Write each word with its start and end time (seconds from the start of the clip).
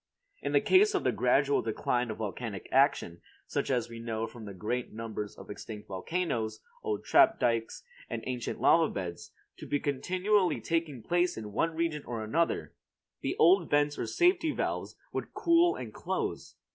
In 0.41 0.59
case 0.63 0.95
of 0.95 1.03
the 1.03 1.11
gradual 1.11 1.61
decline 1.61 2.09
of 2.09 2.17
volcanic 2.17 2.67
action, 2.71 3.21
such 3.45 3.69
as 3.69 3.87
we 3.87 3.99
know 3.99 4.25
from 4.25 4.45
the 4.45 4.53
great 4.55 4.91
numbers 4.91 5.37
of 5.37 5.51
extinct 5.51 5.87
volcanoes, 5.87 6.59
old 6.81 7.03
trap 7.05 7.39
dykes, 7.39 7.83
and 8.09 8.23
ancient 8.25 8.59
lava 8.59 8.89
beds, 8.91 9.31
to 9.57 9.67
be 9.67 9.79
continually 9.79 10.59
taking 10.59 11.03
place 11.03 11.37
in 11.37 11.51
one 11.51 11.75
region 11.75 12.03
or 12.07 12.23
another, 12.23 12.73
the 13.21 13.35
old 13.37 13.69
vents 13.69 13.99
or 13.99 14.07
safety 14.07 14.49
valves 14.51 14.95
would 15.13 15.35
cool 15.35 15.75
and 15.75 15.93
close. 15.93 16.55